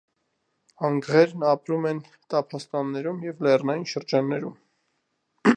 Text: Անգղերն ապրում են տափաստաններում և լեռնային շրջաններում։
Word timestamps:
Անգղերն 0.87 1.45
ապրում 1.49 1.85
են 1.91 2.01
տափաստաններում 2.35 3.23
և 3.29 3.47
լեռնային 3.49 3.89
շրջաններում։ 3.95 4.61